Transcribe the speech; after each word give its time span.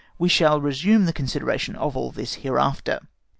We 0.17 0.29
shall 0.29 0.59
resume 0.59 1.05
the 1.05 1.13
consideration 1.13 1.75
of 1.75 1.95
all 1.95 2.11
this 2.11 2.33
hereafter. 2.41 3.01